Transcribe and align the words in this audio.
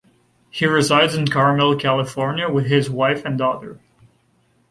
He 0.49 0.65
resides 0.65 1.13
in 1.13 1.27
Carmel, 1.27 1.75
California, 1.77 2.49
with 2.51 2.65
his 2.65 2.89
wife 2.89 3.23
and 3.23 3.37
daughter. 3.37 3.79